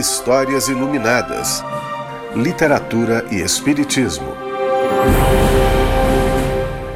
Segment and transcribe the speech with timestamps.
[0.00, 1.62] Histórias Iluminadas.
[2.34, 4.28] Literatura e Espiritismo.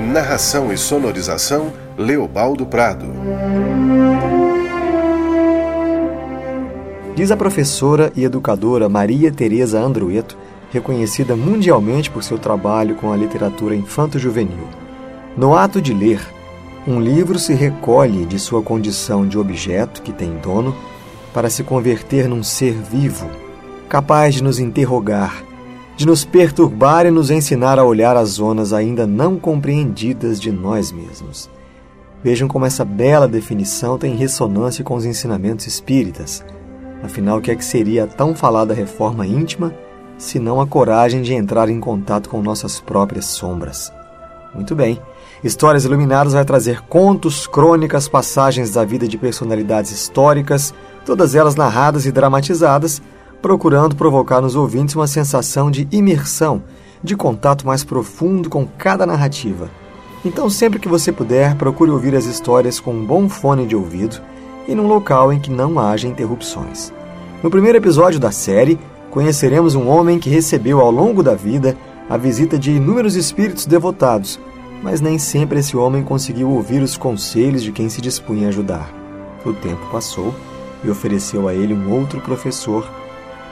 [0.01, 3.05] Narração e sonorização Leobaldo Prado.
[7.15, 10.39] Diz a professora e educadora Maria Teresa Andrueto,
[10.73, 14.67] reconhecida mundialmente por seu trabalho com a literatura infanto-juvenil.
[15.37, 16.27] No ato de ler,
[16.89, 20.75] um livro se recolhe de sua condição de objeto que tem dono
[21.35, 23.29] para se converter num ser vivo,
[23.89, 25.45] capaz de nos interrogar,
[25.97, 30.93] de nos perturbar e nos ensinar a olhar as zonas ainda não compreendidas de nós
[30.93, 31.51] mesmos.
[32.23, 36.45] Vejam como essa bela definição tem ressonância com os ensinamentos espíritas.
[37.03, 39.75] Afinal, o que é que seria a tão falada reforma íntima,
[40.17, 43.93] se não a coragem de entrar em contato com nossas próprias sombras?
[44.55, 44.99] Muito bem.
[45.43, 50.73] Histórias Iluminadas vai trazer contos, crônicas, passagens da vida de personalidades históricas,
[51.05, 53.03] todas elas narradas e dramatizadas,
[53.43, 56.63] procurando provocar nos ouvintes uma sensação de imersão,
[57.03, 59.69] de contato mais profundo com cada narrativa.
[60.25, 64.17] Então, sempre que você puder, procure ouvir as histórias com um bom fone de ouvido
[64.67, 66.91] e num local em que não haja interrupções.
[67.43, 68.79] No primeiro episódio da série,
[69.11, 71.77] conheceremos um homem que recebeu ao longo da vida
[72.09, 74.41] a visita de inúmeros espíritos devotados,
[74.83, 78.91] mas nem sempre esse homem conseguiu ouvir os conselhos de quem se dispunha a ajudar.
[79.45, 80.35] O tempo passou
[80.85, 82.89] e ofereceu a ele um outro professor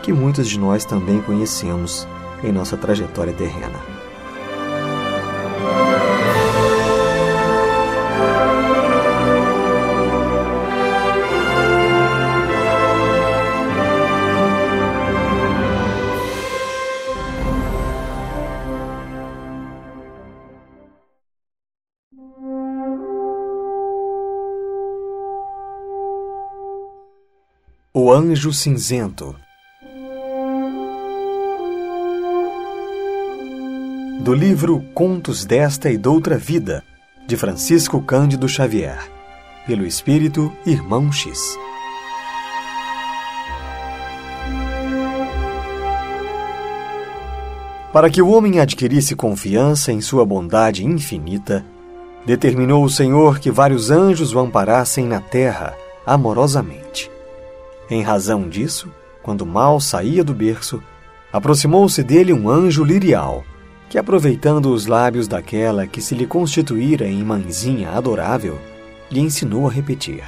[0.03, 2.07] que muitos de nós também conhecemos
[2.43, 4.02] em nossa trajetória terrena.
[28.05, 29.37] O Anjo Cinzento
[34.21, 36.83] Do livro Contos desta e doutra vida,
[37.29, 39.09] de Francisco Cândido Xavier,
[39.69, 41.57] pelo espírito Irmão X.
[47.93, 51.65] Para que o homem adquirisse confiança em sua bondade infinita,
[52.27, 55.73] determinou o Senhor que vários anjos o amparassem na terra
[56.05, 57.12] amorosamente.
[57.93, 58.91] Em razão disso,
[59.23, 60.83] quando mal saía do berço,
[61.31, 63.45] aproximou-se dele um anjo lirial,
[63.91, 68.59] que, aproveitando os lábios daquela que se lhe constituíra em mãezinha adorável,
[69.11, 70.25] lhe ensinou a repetir: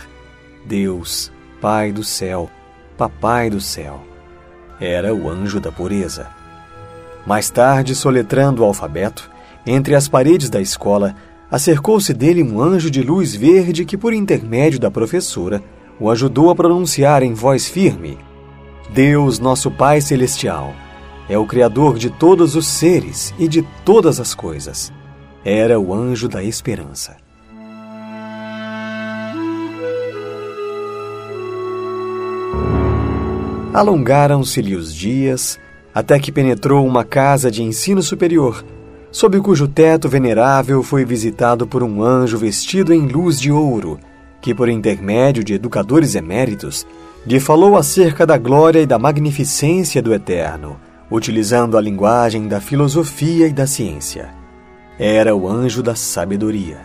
[0.66, 2.50] Deus, Pai do céu,
[2.98, 4.04] Papai do céu.
[4.78, 6.28] Era o anjo da pureza.
[7.26, 9.30] Mais tarde, soletrando o alfabeto,
[9.66, 11.16] entre as paredes da escola,
[11.50, 15.64] acercou-se dele um anjo de luz verde que, por intermédio da professora,
[15.98, 18.18] o ajudou a pronunciar em voz firme:
[18.90, 20.74] Deus, nosso Pai Celestial,
[21.28, 24.92] é o Criador de todos os seres e de todas as coisas.
[25.44, 27.16] Era o anjo da esperança.
[33.72, 35.58] Alongaram-se-lhe os dias,
[35.92, 38.64] até que penetrou uma casa de ensino superior,
[39.10, 43.98] sob cujo teto venerável foi visitado por um anjo vestido em luz de ouro
[44.44, 46.86] que, por intermédio de educadores eméritos,
[47.26, 50.76] lhe falou acerca da glória e da magnificência do Eterno,
[51.10, 54.34] utilizando a linguagem da filosofia e da ciência.
[54.98, 56.76] Era o anjo da sabedoria.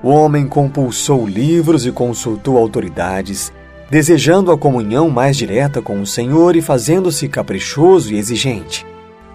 [0.00, 3.52] O homem compulsou livros e consultou autoridades,
[3.90, 8.86] desejando a comunhão mais direta com o Senhor e fazendo-se caprichoso e exigente.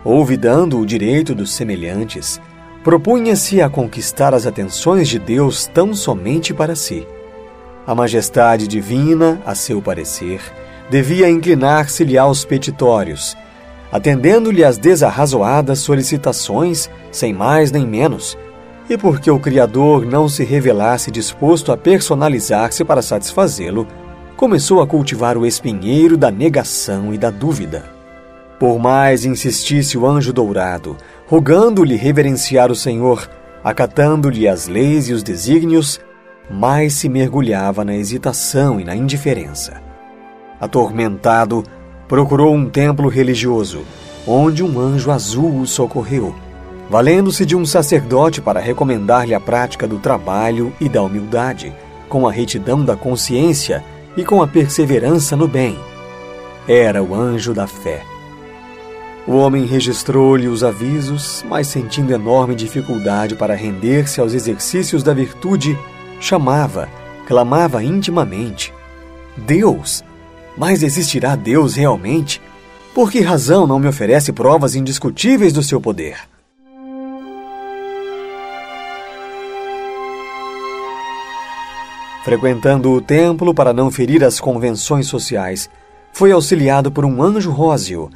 [0.05, 2.39] Olvidando o direito dos semelhantes,
[2.81, 7.05] propunha-se a conquistar as atenções de Deus tão somente para si.
[7.85, 10.39] A majestade divina, a seu parecer,
[10.89, 13.35] devia inclinar-se-lhe aos petitórios,
[13.91, 18.37] atendendo-lhe às desarrazoadas solicitações, sem mais nem menos,
[18.89, 23.87] e porque o Criador não se revelasse disposto a personalizar-se para satisfazê-lo,
[24.37, 27.85] começou a cultivar o espinheiro da negação e da dúvida.
[28.59, 30.95] Por mais insistisse o anjo dourado,
[31.27, 33.27] rogando-lhe reverenciar o Senhor,
[33.63, 35.99] acatando-lhe as leis e os desígnios,
[36.49, 39.81] mais se mergulhava na hesitação e na indiferença.
[40.59, 41.63] Atormentado,
[42.07, 43.81] procurou um templo religioso,
[44.27, 46.35] onde um anjo azul o socorreu,
[46.89, 51.73] valendo-se de um sacerdote para recomendar-lhe a prática do trabalho e da humildade,
[52.09, 53.83] com a retidão da consciência
[54.17, 55.79] e com a perseverança no bem.
[56.67, 58.03] Era o anjo da fé.
[59.27, 65.77] O homem registrou-lhe os avisos, mas sentindo enorme dificuldade para render-se aos exercícios da virtude,
[66.21, 66.87] chamava,
[67.27, 68.71] clamava intimamente:
[69.35, 70.03] Deus,
[70.57, 72.41] Mas existirá Deus realmente?
[72.93, 76.17] Por que razão não me oferece provas indiscutíveis do seu poder?
[82.23, 85.69] Frequentando o templo para não ferir as convenções sociais,
[86.13, 88.11] foi auxiliado por um anjo róseo,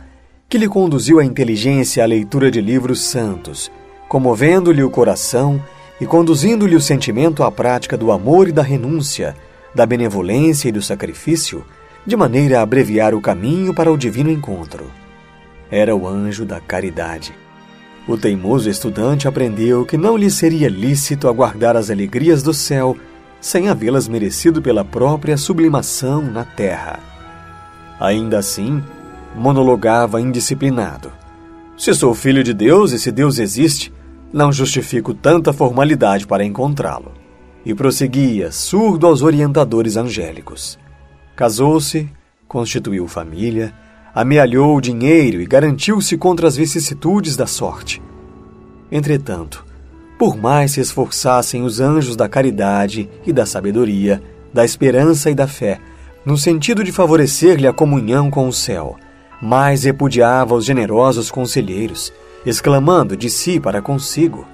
[0.48, 3.72] que lhe conduziu a inteligência à leitura de livros santos,
[4.08, 5.60] comovendo-lhe o coração
[6.00, 9.36] e conduzindo-lhe o sentimento à prática do amor e da renúncia,
[9.74, 11.64] da benevolência e do sacrifício,
[12.06, 14.86] de maneira a abreviar o caminho para o divino encontro.
[15.72, 17.34] Era o anjo da caridade.
[18.08, 22.96] O teimoso estudante aprendeu que não lhe seria lícito aguardar as alegrias do céu
[23.42, 27.00] sem havê-las merecido pela própria sublimação na terra.
[28.00, 28.84] Ainda assim,
[29.36, 31.12] monologava indisciplinado.
[31.78, 33.92] Se sou filho de Deus e se Deus existe,
[34.36, 37.14] não justifico tanta formalidade para encontrá-lo.
[37.66, 40.78] E prosseguia, surdo aos orientadores angélicos.
[41.38, 42.10] Casou-se,
[42.46, 43.74] constituiu família,
[44.14, 48.02] amealhou o dinheiro e garantiu-se contra as vicissitudes da sorte.
[48.92, 49.66] Entretanto,
[50.20, 54.22] por mais se esforçassem os anjos da caridade e da sabedoria,
[54.54, 55.80] da esperança e da fé,
[56.26, 58.98] no sentido de favorecer-lhe a comunhão com o céu,
[59.42, 62.12] mais repudiava os generosos conselheiros,
[62.46, 64.46] exclamando de si para consigo: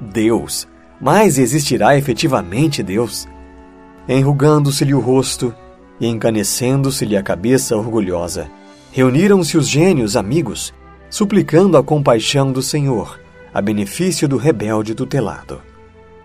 [0.00, 0.66] Deus,
[1.00, 3.28] mas existirá efetivamente Deus?
[4.08, 5.54] Enrugando-se-lhe o rosto,
[6.00, 8.50] e encanecendo-se-lhe a cabeça orgulhosa,
[8.92, 10.74] reuniram-se os gênios amigos,
[11.08, 13.20] suplicando a compaixão do Senhor,
[13.52, 15.60] a benefício do rebelde tutelado.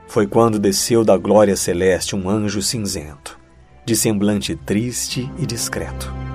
[0.08, 3.38] Foi quando desceu da glória celeste um anjo cinzento,
[3.86, 6.29] de semblante triste e discreto.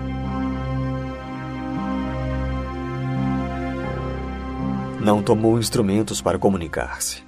[5.05, 7.23] Não tomou instrumentos para comunicar-se.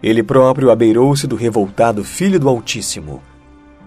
[0.00, 3.20] Ele próprio abeirou-se do revoltado Filho do Altíssimo,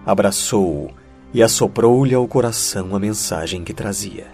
[0.04, 0.90] abraçou-o
[1.32, 4.26] e assoprou-lhe ao coração a mensagem que trazia.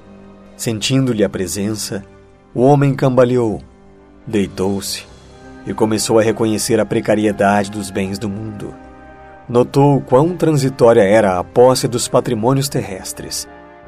[0.56, 2.04] Sentindo-lhe a presença,
[2.52, 3.62] o homem cambaleou,
[4.26, 5.06] deitou-se
[5.64, 8.74] e começou a reconhecer a precariedade dos bens do mundo.
[9.48, 13.46] Notou quão transitória era a posse dos patrimônios terrestres,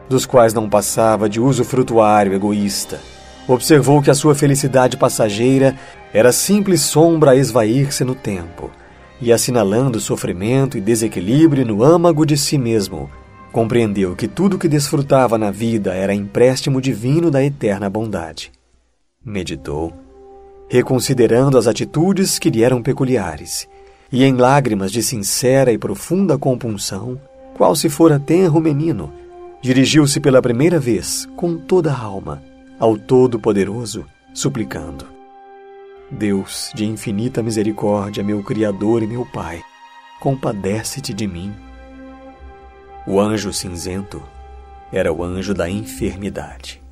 [0.09, 3.01] dos quais não passava de uso frutuário egoísta.
[3.49, 5.77] Observou que a sua felicidade passageira
[6.13, 8.71] era simples sombra a esvair-se no tempo
[9.21, 13.11] e assinalando sofrimento e desequilíbrio no âmago de si mesmo,
[13.53, 18.53] compreendeu que tudo que desfrutava na vida era empréstimo divino da eterna bondade.
[19.25, 19.93] Meditou,
[20.69, 23.67] reconsiderando as atitudes que lhe eram peculiares,
[24.13, 27.19] e em lágrimas de sincera e profunda compunção,
[27.57, 29.13] qual se fora tenro menino,
[29.63, 32.43] dirigiu-se pela primeira vez, com toda a alma,
[32.79, 35.07] ao Todo-Poderoso, suplicando:
[36.11, 39.63] Deus de infinita misericórdia, meu Criador e meu Pai,
[40.21, 41.55] compadece-te de mim.
[43.07, 44.23] O anjo cinzento
[44.93, 46.86] era o anjo da enfermidade.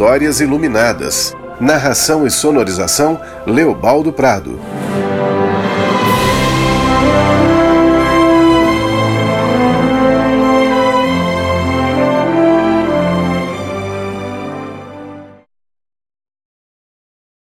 [0.00, 1.36] Histórias Iluminadas.
[1.60, 4.58] Narração e sonorização: Leobaldo Prado.